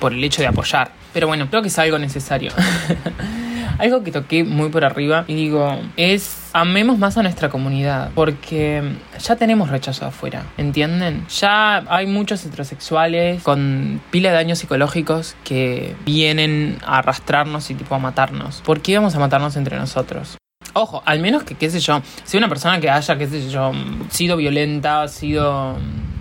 [0.00, 0.92] por el hecho de apoyar.
[1.12, 2.52] Pero bueno, creo que es algo necesario.
[3.78, 8.82] algo que toqué muy por arriba y digo, es amemos más a nuestra comunidad, porque
[9.18, 11.26] ya tenemos rechazo afuera, ¿entienden?
[11.28, 17.94] Ya hay muchos heterosexuales con pila de daños psicológicos que vienen a arrastrarnos y tipo
[17.94, 18.62] a matarnos.
[18.62, 20.36] ¿Por qué vamos a matarnos entre nosotros?
[20.74, 23.72] Ojo, al menos que, qué sé yo, si una persona que haya, qué sé yo,
[24.08, 25.76] sido violenta, sido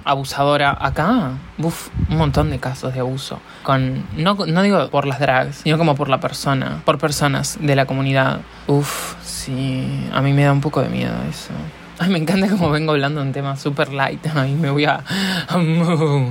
[0.06, 3.40] abusadora acá, uff, un montón de casos de abuso.
[3.64, 7.76] Con, no, no digo por las drags, sino como por la persona, por personas de
[7.76, 8.42] la comunidad.
[8.68, 11.52] Uff, sí, a mí me da un poco de miedo eso.
[12.00, 14.26] Ay, me encanta como vengo hablando de un tema super light.
[14.36, 15.04] Ay, me voy a...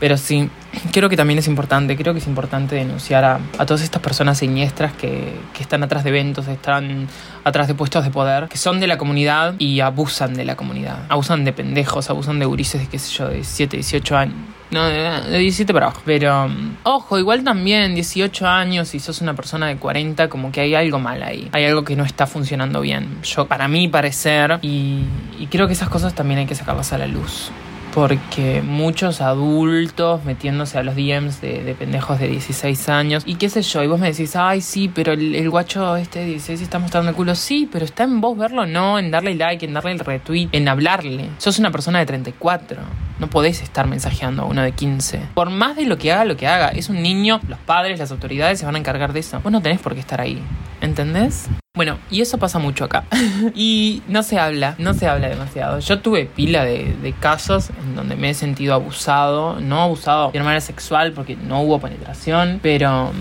[0.00, 0.48] Pero sí,
[0.92, 4.38] creo que también es importante, creo que es importante denunciar a, a todas estas personas
[4.38, 7.08] siniestras que, que, están atrás de eventos, están
[7.44, 10.98] atrás de puestos de poder, que son de la comunidad y abusan de la comunidad.
[11.08, 14.36] Abusan de pendejos, abusan de gurises de qué sé yo, de 17, 18 años.
[14.70, 16.02] No, de 17 para abajo.
[16.04, 16.50] Pero,
[16.82, 20.98] ojo, igual también 18 años y sos una persona de 40, como que hay algo
[20.98, 21.48] mal ahí.
[21.52, 23.18] Hay algo que no está funcionando bien.
[23.22, 25.06] Yo, para mí parecer, y
[25.50, 27.50] creo que esas cosas también hay que sacarlas a la luz
[27.94, 33.48] porque muchos adultos metiéndose a los DMs de, de, pendejos de 16 años y qué
[33.48, 36.60] sé yo, y vos me decís, ay sí, pero el, el guacho este de 16
[36.60, 39.74] está mostrando el culo, sí, pero está en vos verlo, no, en darle like, en
[39.74, 41.30] darle el retweet, en hablarle.
[41.38, 43.07] Sos una persona de 34.
[43.18, 45.20] No podés estar mensajeando a uno de 15.
[45.34, 48.10] Por más de lo que haga, lo que haga, es un niño, los padres, las
[48.10, 49.40] autoridades se van a encargar de eso.
[49.40, 50.42] Vos no tenés por qué estar ahí.
[50.80, 51.48] ¿Entendés?
[51.74, 53.04] Bueno, y eso pasa mucho acá.
[53.54, 55.80] y no se habla, no se habla demasiado.
[55.80, 60.40] Yo tuve pila de, de, casos en donde me he sentido abusado, no abusado de
[60.40, 63.12] manera sexual porque no hubo penetración, pero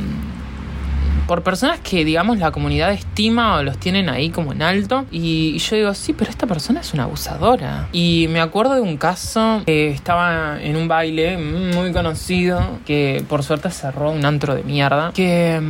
[1.27, 5.05] por personas que, digamos, la comunidad estima o los tienen ahí como en alto.
[5.11, 7.89] Y, yo digo, sí, pero esta persona es una abusadora.
[7.91, 13.43] Y me acuerdo de un caso que estaba en un baile muy conocido, que por
[13.43, 15.61] suerte cerró un antro de mierda, que...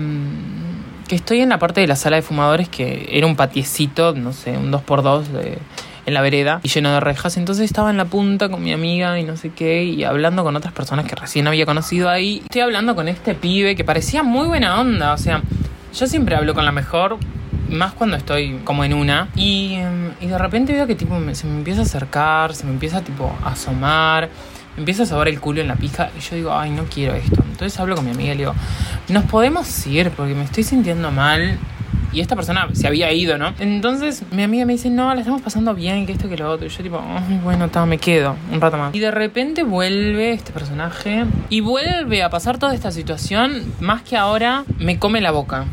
[1.08, 4.34] que estoy en la parte de la sala de fumadores que era un patiecito, no
[4.34, 5.58] sé, un 2x2 de,
[6.08, 7.38] en la vereda y lleno de rejas.
[7.38, 10.56] Entonces estaba en la punta con mi amiga y no sé qué, y hablando con
[10.56, 12.40] otras personas que recién había conocido ahí.
[12.46, 15.44] Estoy hablando con este pibe que parecía muy buena onda, o sea,
[15.94, 17.18] yo siempre hablo con la mejor.
[17.70, 19.28] Más cuando estoy como en una.
[19.36, 19.78] Y,
[20.22, 23.30] y de repente veo que tipo se me empieza a acercar, se me empieza tipo
[23.44, 24.30] a asomar
[24.78, 27.16] me empieza a sobar el culo en la pija y yo digo, ay, no quiero
[27.16, 27.44] esto.
[27.50, 28.54] Entonces hablo con mi amiga y le digo,
[29.10, 31.58] nos podemos ir porque me estoy sintiendo mal.
[32.14, 33.54] Y esta persona se había ido, ¿no?
[33.60, 36.68] Entonces mi amiga me dice, no, la estamos pasando bien, que esto, que lo otro.
[36.68, 38.96] Y yo tipo, ay, bueno, está, me quedo un rato más.
[38.96, 44.16] Y de repente vuelve este personaje y vuelve a pasar toda esta situación, más que
[44.18, 45.66] ahora me come la boca.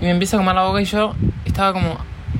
[0.00, 1.96] Y me empieza a comer la boca y yo estaba como,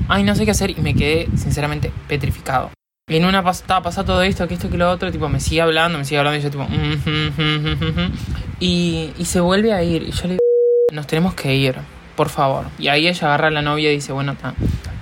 [0.08, 0.70] ay, no sé qué hacer.
[0.70, 2.70] Y me quedé, sinceramente, petrificado.
[3.08, 5.62] Y en una estaba pasando todo esto, que esto, que lo otro, tipo, me sigue
[5.62, 8.12] hablando, me sigue hablando y yo tipo, mm, mm, mm,
[8.58, 10.02] y, y se vuelve a ir.
[10.02, 10.40] Y yo le digo,
[10.92, 11.76] nos tenemos que ir,
[12.16, 12.66] por favor.
[12.78, 14.54] Y ahí ella agarra a la novia y dice, bueno, ta,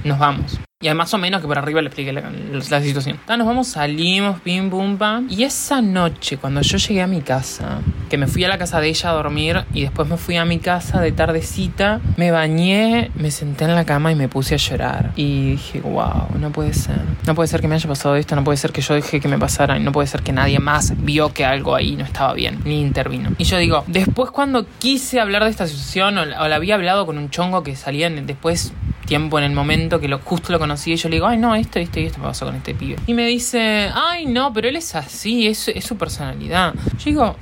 [0.04, 0.63] nos vamos.
[0.84, 3.18] Y más o menos que por arriba le expliqué la, la situación.
[3.24, 5.26] Ta, nos vamos, salimos, pim, pum, pam.
[5.30, 8.82] Y esa noche, cuando yo llegué a mi casa, que me fui a la casa
[8.82, 13.10] de ella a dormir y después me fui a mi casa de tardecita, me bañé,
[13.14, 15.12] me senté en la cama y me puse a llorar.
[15.16, 17.00] Y dije, wow, no puede ser.
[17.26, 19.28] No puede ser que me haya pasado esto, no puede ser que yo dejé que
[19.28, 22.60] me pasara, no puede ser que nadie más vio que algo ahí no estaba bien,
[22.66, 23.30] ni intervino.
[23.38, 27.16] Y yo digo, después cuando quise hablar de esta situación, o, la había hablado con
[27.16, 30.96] un chongo que salía después tiempo en el momento que lo, justo lo conocí y
[30.96, 32.96] yo le digo, ay no, esto, esto y esto pasó con este pibe.
[33.06, 36.74] Y me dice, ay no, pero él es así, es, es su personalidad.
[36.98, 37.36] Yo digo,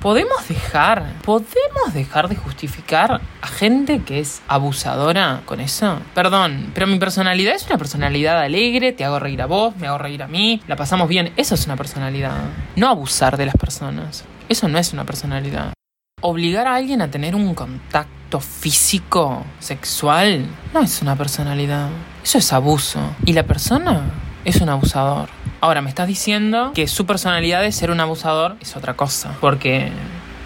[0.00, 5.98] ¿Podemos dejar, podemos dejar de justificar a gente que es abusadora con eso?
[6.14, 9.98] Perdón, pero mi personalidad es una personalidad alegre, te hago reír a vos, me hago
[9.98, 12.44] reír a mí, la pasamos bien, eso es una personalidad.
[12.76, 15.72] No abusar de las personas, eso no es una personalidad.
[16.20, 21.88] Obligar a alguien a tener un contacto físico, sexual, no es una personalidad,
[22.22, 23.00] eso es abuso.
[23.24, 24.02] Y la persona
[24.44, 25.30] es un abusador.
[25.60, 29.90] Ahora, me estás diciendo que su personalidad de ser un abusador es otra cosa, porque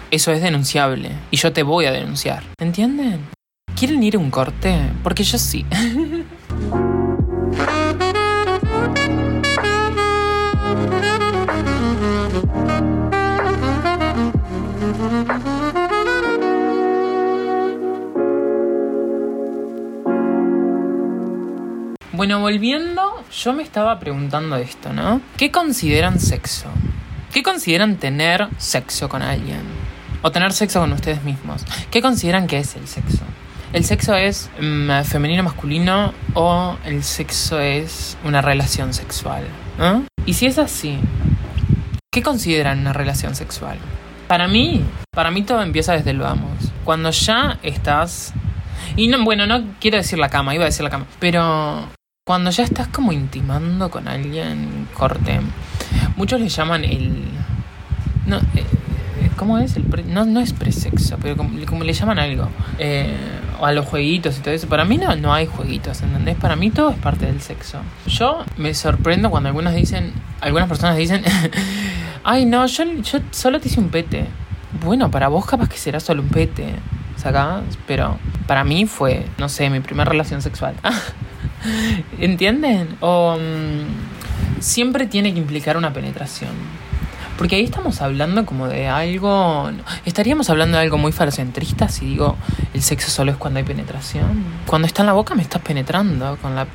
[0.09, 2.43] eso es denunciable y yo te voy a denunciar.
[2.59, 3.27] ¿Entienden?
[3.75, 4.79] ¿Quieren ir a un corte?
[5.03, 5.65] Porque yo sí.
[22.41, 25.21] Volviendo, yo me estaba preguntando esto, ¿no?
[25.37, 26.67] ¿Qué consideran sexo?
[27.31, 29.61] ¿Qué consideran tener sexo con alguien?
[30.21, 31.65] O tener sexo con ustedes mismos.
[31.91, 33.23] ¿Qué consideran que es el sexo?
[33.73, 39.43] ¿El sexo es mm, femenino masculino o el sexo es una relación sexual?
[40.25, 40.99] Y si es así,
[42.11, 43.77] ¿qué consideran una relación sexual?
[44.27, 46.71] Para mí, para mí todo empieza desde el vamos.
[46.83, 48.33] Cuando ya estás
[48.95, 51.07] y no, bueno, no quiero decir la cama, iba a decir la cama.
[51.19, 51.87] Pero
[52.25, 55.41] cuando ya estás como intimando con alguien, corte,
[56.15, 57.25] muchos le llaman el...
[58.25, 58.63] No, eh,
[59.35, 59.75] ¿Cómo es?
[59.75, 62.47] El no, no es presexo, pero como, le llaman algo.
[62.79, 63.13] Eh,
[63.59, 64.69] o a los jueguitos y todo eso.
[64.69, 66.37] Para mí no, no hay jueguitos, ¿entendés?
[66.37, 67.79] Para mí todo es parte del sexo.
[68.07, 71.23] Yo me sorprendo cuando algunas dicen, algunas personas dicen,
[72.23, 74.27] ay no, yo, yo solo te hice un pete.
[74.81, 76.73] Bueno, para vos capaz que será solo un pete,
[77.17, 77.63] ¿sacás?
[77.85, 80.75] Pero para mí fue, no sé, mi primera relación sexual.
[82.19, 82.97] ¿Entienden?
[82.99, 86.51] O mm, siempre tiene que implicar una penetración.
[87.37, 89.69] Porque ahí estamos hablando como de algo...
[90.05, 92.37] Estaríamos hablando de algo muy falocentrista si digo
[92.73, 94.43] el sexo solo es cuando hay penetración.
[94.65, 96.67] Cuando está en la boca me estás penetrando con la,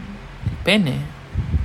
[0.64, 0.94] pene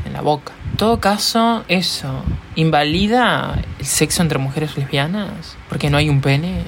[0.06, 0.54] en la boca.
[0.72, 2.24] En todo caso, eso
[2.56, 6.64] invalida el sexo entre mujeres lesbianas porque no hay un pene.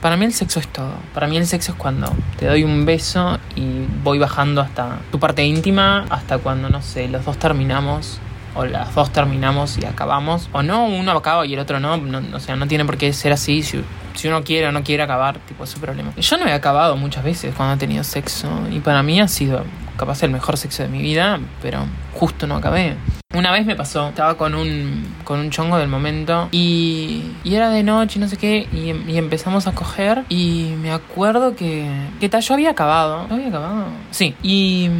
[0.00, 0.92] Para mí el sexo es todo.
[1.12, 5.18] Para mí el sexo es cuando te doy un beso y voy bajando hasta tu
[5.18, 8.20] parte íntima, hasta cuando, no sé, los dos terminamos
[8.54, 10.48] o las dos terminamos y acabamos.
[10.52, 12.00] O no, uno acaba y el otro no.
[12.34, 13.62] o sea, no tiene por qué ser así.
[13.62, 13.82] Si,
[14.14, 16.12] si, uno quiere o no quiere acabar, tipo, es su problema.
[16.16, 18.48] Yo no he acabado muchas veces cuando he tenido sexo.
[18.70, 19.64] Y para mí ha sido
[19.96, 22.96] capaz el mejor sexo de mi vida, pero justo no acabé.
[23.38, 27.70] Una vez me pasó, estaba con un, con un chongo del momento y, y era
[27.70, 32.28] de noche y no sé qué, y, empezamos a coger y me acuerdo que, que
[32.28, 34.90] tal, yo había acabado, había acabado, sí, y,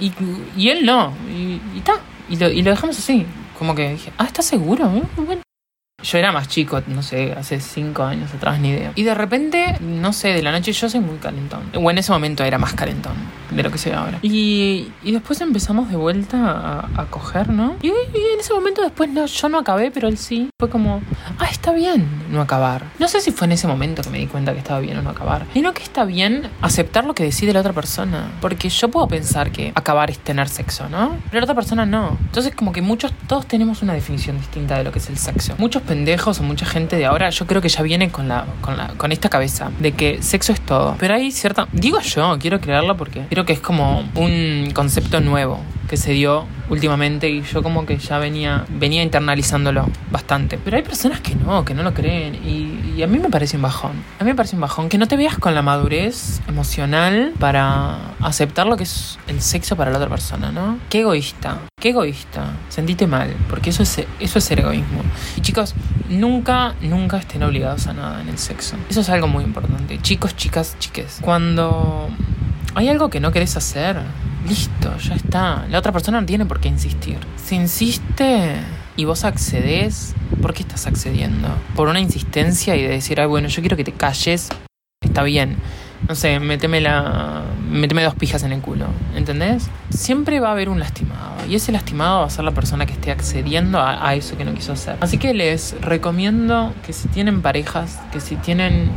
[0.00, 1.94] y, él no, y, y ta,
[2.28, 3.24] y lo, y lo dejamos así,
[3.58, 4.86] como que dije, ah, ¿estás seguro?
[5.16, 5.40] Bueno,
[6.00, 8.92] yo era más chico, no sé, hace cinco años atrás, ni idea.
[8.94, 11.62] Y de repente, no sé, de la noche yo soy muy calentón.
[11.74, 13.14] O en ese momento era más calentón
[13.50, 14.18] de lo que soy ahora.
[14.22, 17.76] Y, y después empezamos de vuelta a, coger, ¿no?
[17.82, 20.50] Y, en ese momento después no, yo no acabé, pero él sí.
[20.60, 21.00] Fue como,
[21.38, 22.84] ah, está bien no acabar.
[22.98, 25.02] No sé si fue en ese momento que me di cuenta que estaba bien o
[25.02, 25.46] no acabar.
[25.52, 28.30] Sino que está bien aceptar lo que decide la otra persona.
[28.40, 31.16] Porque yo puedo pensar que acabar es tener sexo, ¿no?
[31.30, 32.18] Pero la otra persona no.
[32.20, 35.54] Entonces como que muchos, todos tenemos una definición distinta de lo que es el sexo.
[35.58, 38.76] Muchos pendejos o mucha gente de ahora, yo creo que ya viene con la, con
[38.76, 40.96] la, con esta cabeza de que sexo es todo.
[41.00, 45.60] Pero hay cierta, digo yo, quiero creerlo porque creo que es como un concepto nuevo
[45.88, 50.58] que se dio últimamente y yo como que ya venía venía internalizándolo bastante.
[50.62, 53.62] Pero hay personas que no, que no lo creen y, a mí me parece un
[53.62, 53.92] bajón.
[54.18, 57.96] A mí me parece un bajón que no te veas con la madurez emocional para
[58.20, 60.78] aceptar lo que es el sexo para la otra persona, ¿no?
[60.90, 62.50] Qué egoísta, qué egoísta.
[62.68, 65.02] Sentite mal, porque eso es eso es egoísmo.
[65.36, 65.76] Y chicos,
[66.08, 68.76] nunca nunca estén obligados a nada en el sexo.
[68.90, 70.00] Eso es algo muy importante.
[70.02, 71.18] Chicos, chicas, chiques.
[71.20, 72.08] Cuando
[72.74, 73.96] hay algo que no querés hacer,
[74.46, 75.66] listo, ya está.
[75.70, 77.18] La otra persona no tiene por qué insistir.
[77.36, 78.54] Si insiste
[78.96, 81.48] y vos accedes, ¿por qué estás accediendo?
[81.74, 84.48] Por una insistencia y de decir, ay, bueno, yo quiero que te calles,
[85.00, 85.56] está bien.
[86.08, 89.68] No sé, méteme la meteme dos pijas en el culo, ¿entendés?
[89.90, 92.92] Siempre va a haber un lastimado y ese lastimado va a ser la persona que
[92.92, 94.96] esté accediendo a eso que no quiso hacer.
[95.00, 98.90] Así que les recomiendo que si tienen parejas, que si tienen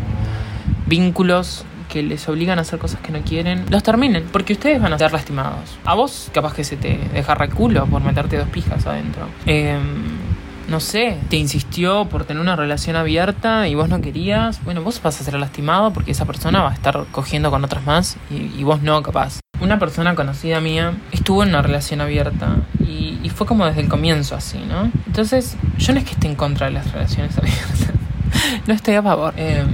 [0.85, 4.93] vínculos que les obligan a hacer cosas que no quieren, los terminen, porque ustedes van
[4.93, 5.77] a ser lastimados.
[5.83, 9.27] A vos capaz que se te deja culo por meterte dos pijas adentro.
[9.45, 9.77] Eh,
[10.69, 15.01] no sé, te insistió por tener una relación abierta y vos no querías, bueno, vos
[15.03, 18.63] vas a ser lastimado porque esa persona va a estar cogiendo con otras más y,
[18.63, 19.41] vos no, capaz.
[19.59, 24.35] Una persona conocida mía estuvo en una relación abierta y, fue como desde el comienzo
[24.35, 24.91] así, ¿no?
[25.07, 27.87] Entonces, yo no es que esté en contra de las relaciones abiertas,
[28.67, 29.33] no estoy a favor.
[29.35, 29.65] Eh,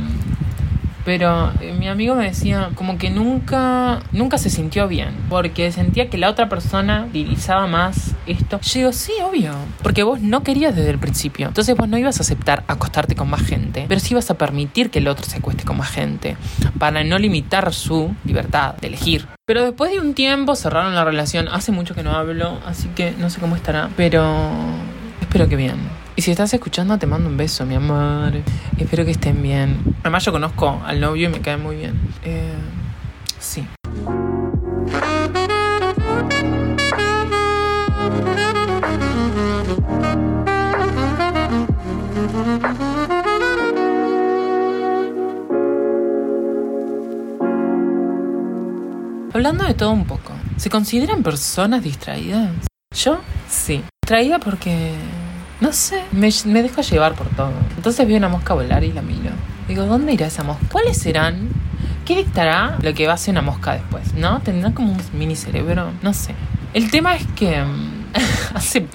[1.08, 6.10] pero eh, mi amigo me decía como que nunca, nunca se sintió bien, porque sentía
[6.10, 8.60] que la otra persona utilizaba más esto.
[8.62, 11.48] Yo digo, sí, obvio, porque vos no querías desde el principio.
[11.48, 14.90] Entonces vos no ibas a aceptar acostarte con más gente, pero sí ibas a permitir
[14.90, 16.36] que el otro se acueste con más gente,
[16.78, 19.28] para no limitar su libertad de elegir.
[19.46, 21.48] Pero después de un tiempo cerraron la relación.
[21.48, 24.52] Hace mucho que no hablo, así que no sé cómo estará, pero
[25.22, 26.07] espero que bien.
[26.18, 28.34] Y si estás escuchando, te mando un beso, mi amor.
[28.80, 29.78] Espero que estén bien.
[30.02, 31.94] Además, yo conozco al novio y me cae muy bien.
[32.24, 32.56] Eh,
[33.38, 33.68] sí.
[49.36, 52.50] Hablando de todo un poco, ¿se consideran personas distraídas?
[52.96, 53.84] Yo sí.
[54.02, 54.96] Distraída porque
[55.60, 57.52] no sé, me, me dejo llevar por todo.
[57.76, 59.32] Entonces veo una mosca volar y la miro.
[59.68, 60.66] Digo, ¿dónde irá esa mosca?
[60.72, 61.50] ¿Cuáles serán?
[62.06, 64.14] ¿Qué dictará lo que va a ser una mosca después?
[64.14, 64.40] ¿No?
[64.42, 65.92] ¿Tendrá como un mini cerebro?
[66.02, 66.34] No sé.
[66.74, 67.97] El tema es que mm,
[68.58, 68.86] hace,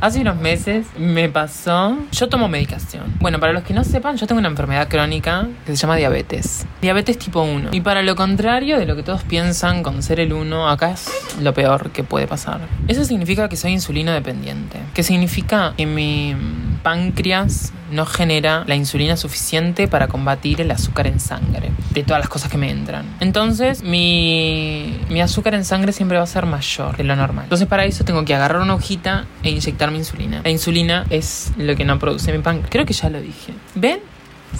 [0.00, 1.96] hace unos meses me pasó.
[2.12, 3.14] Yo tomo medicación.
[3.20, 6.66] Bueno, para los que no sepan, yo tengo una enfermedad crónica que se llama diabetes.
[6.80, 7.70] Diabetes tipo 1.
[7.72, 11.10] Y para lo contrario de lo que todos piensan con ser el 1, acá es
[11.40, 12.60] lo peor que puede pasar.
[12.88, 14.78] Eso significa que soy insulino dependiente.
[14.94, 16.34] Que significa que mi
[16.82, 22.28] páncreas no genera la insulina suficiente para combatir el azúcar en sangre, de todas las
[22.28, 23.06] cosas que me entran.
[23.20, 27.44] Entonces, mi, mi azúcar en sangre siempre va a ser mayor de lo normal.
[27.44, 30.40] Entonces, para eso tengo que agarrar una hojita e inyectar mi insulina.
[30.42, 32.70] La insulina es lo que no produce mi páncreas.
[32.70, 33.52] Creo que ya lo dije.
[33.74, 34.00] ¿Ven?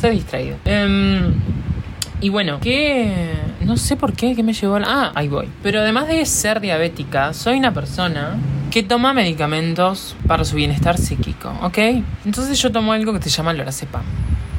[0.01, 0.57] Soy distraído.
[0.65, 1.35] Em,
[2.23, 4.83] y bueno, que no sé por qué, que me llevó a...
[4.85, 5.49] Ah, ahí voy.
[5.63, 8.37] Pero además de ser diabética, soy una persona
[8.71, 11.79] que toma medicamentos para su bienestar psíquico, ¿ok?
[12.25, 14.03] Entonces yo tomo algo que se llama lorazepam.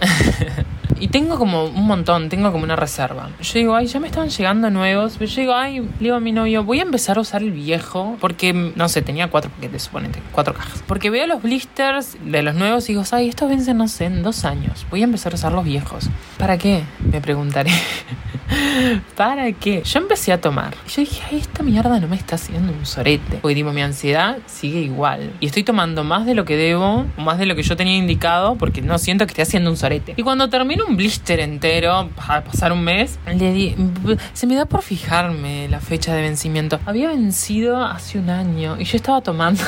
[1.03, 3.29] Y tengo como un montón, tengo como una reserva.
[3.41, 5.15] Yo digo, ay, ya me estaban llegando nuevos.
[5.19, 7.51] Pero yo digo, ay, le digo a mi novio, voy a empezar a usar el
[7.51, 8.15] viejo.
[8.21, 10.81] Porque, no sé, tenía cuatro paquetes, suponete, cuatro cajas.
[10.87, 14.23] Porque veo los blisters de los nuevos y digo, ay, estos vencen, no sé, en
[14.23, 14.85] dos años.
[14.89, 16.09] Voy a empezar a usar los viejos.
[16.37, 16.85] ¿Para qué?
[17.11, 17.71] Me preguntaré.
[19.15, 19.83] ¿Para qué?
[19.83, 20.75] Yo empecé a tomar.
[20.87, 23.39] Y yo dije, ay, esta mierda no me está haciendo un sorete.
[23.41, 25.33] Porque, digo, mi ansiedad sigue igual.
[25.39, 28.55] Y estoy tomando más de lo que debo, más de lo que yo tenía indicado,
[28.55, 30.13] porque no siento que esté haciendo un sorete.
[30.17, 33.19] Y cuando termino un blister entero para pasar un mes.
[33.27, 33.75] Le di,
[34.33, 36.79] se me da por fijarme la fecha de vencimiento.
[36.85, 39.63] Había vencido hace un año y yo estaba tomando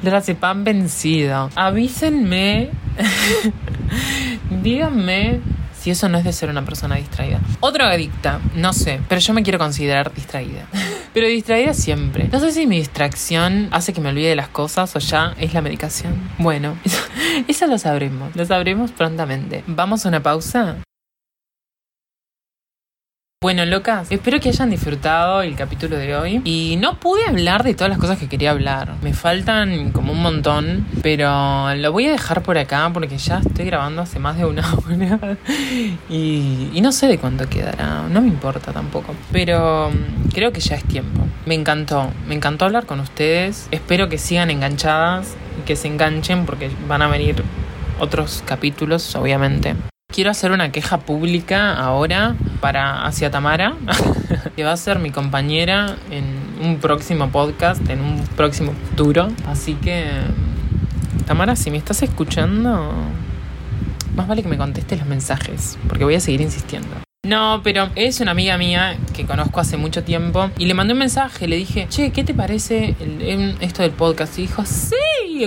[0.40, 1.50] pan vencido.
[1.54, 2.70] Avísenme.
[4.62, 5.40] Díganme
[5.80, 7.40] si eso no es de ser una persona distraída.
[7.60, 10.66] Otra adicta, no sé, pero yo me quiero considerar distraída.
[11.12, 12.28] Pero distraída siempre.
[12.30, 15.54] No sé si mi distracción hace que me olvide de las cosas o ya es
[15.54, 16.14] la medicación.
[16.38, 16.76] Bueno,
[17.48, 18.36] eso, lo sabremos.
[18.36, 19.64] Lo sabremos prontamente.
[19.66, 20.76] ¿Vamos a una pausa?
[23.42, 26.42] Bueno, locas, espero que hayan disfrutado el capítulo de hoy.
[26.44, 28.96] Y no pude hablar de todas las cosas que quería hablar.
[29.00, 33.64] Me faltan como un montón, pero lo voy a dejar por acá porque ya estoy
[33.64, 35.38] grabando hace más de una hora.
[36.10, 39.14] Y, no sé de cuánto quedará, no me importa tampoco.
[39.32, 41.26] Pero mm, creo que ya es tiempo.
[41.46, 43.68] Me encantó, me encantó hablar con ustedes.
[43.70, 47.42] Espero que sigan enganchadas y que se enganchen porque van a venir
[48.00, 49.76] otros capítulos, obviamente.
[50.12, 53.74] Quiero hacer una queja pública ahora para hacia Tamara,
[54.56, 56.24] que va a ser mi compañera en
[56.66, 59.28] un próximo podcast, en un próximo futuro.
[59.46, 60.06] Así que,
[61.26, 62.92] Tamara, si me estás escuchando,
[64.16, 67.09] más vale que me contestes los mensajes, porque voy a seguir insistiendo.
[67.28, 71.00] No, pero es una amiga mía que conozco hace mucho tiempo y le mandé un
[71.00, 72.96] mensaje, le dije, che, ¿qué te parece
[73.60, 74.38] esto del podcast?
[74.38, 74.96] Y dijo, sí,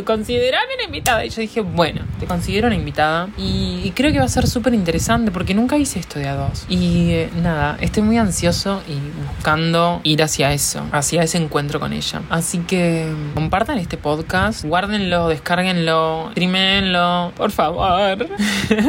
[0.02, 1.26] considerame una invitada.
[1.26, 4.74] Y yo dije, bueno, te considero una invitada y, creo que va a ser súper
[4.74, 6.66] interesante porque nunca hice esto de a dos.
[6.68, 8.98] Y eh, nada, estoy muy ansioso y
[9.28, 12.24] buscando ir hacia eso, hacia ese encuentro con ella.
[12.32, 18.28] Así que compartan este podcast, guárdenlo, descárguenlo, streamenlo, por favor.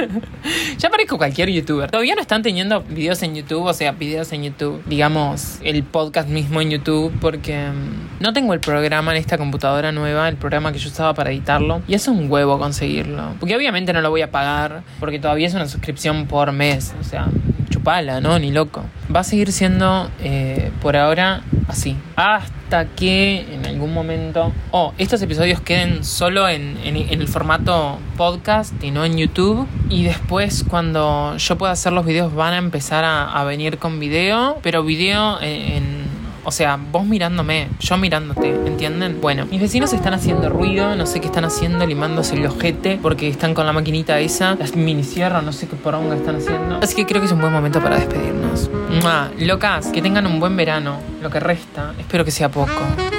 [0.79, 1.91] ya parezco cualquier youtuber.
[1.91, 6.29] Todavía no están teniendo videos en YouTube, o sea, videos en YouTube digamos, el podcast
[6.29, 10.73] mismo en YouTube, porque mm, no tengo el programa en esta computadora nueva, el programa
[10.73, 13.35] que yo usaba para editarlo, y es un huevo conseguirlo.
[13.41, 17.05] Porque obviamente no lo voy a pagar, porque todavía es una suscripción por mes, o
[17.05, 17.27] sea,
[17.71, 18.39] chupala, ¿no?
[18.39, 18.85] Ni loco.
[19.15, 21.97] Va a seguir siendo eh, por ahora así.
[22.17, 22.54] Hasta
[22.97, 24.53] que en algún momento.
[24.71, 29.67] Oh, estos episodios queden solo en, el formato podcast y no en YouTube.
[29.89, 34.59] Y después, cuando yo pueda hacer los videos, van a empezar a, venir con video.
[34.63, 36.04] Pero video en
[36.45, 39.21] o sea, vos mirándome, yo mirándote, ¿entienden?
[39.21, 43.29] Bueno, mis vecinos están haciendo ruido, no sé qué están haciendo, limándose el ojete, porque
[43.29, 46.79] están con la maquinita esa, las minisierras, no sé qué poronga están haciendo.
[46.83, 48.71] Así que creo que es un buen momento para despedirnos.
[49.03, 49.31] ¡Mua!
[49.39, 52.71] Locas, que tengan un buen verano, lo que resta, espero que sea poco.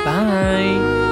[0.05, 1.05] Bye.